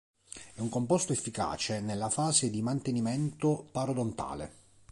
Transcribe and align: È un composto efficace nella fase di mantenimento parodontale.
È 0.55 0.59
un 0.59 0.69
composto 0.69 1.13
efficace 1.13 1.79
nella 1.79 2.09
fase 2.09 2.49
di 2.49 2.63
mantenimento 2.63 3.67
parodontale. 3.71 4.51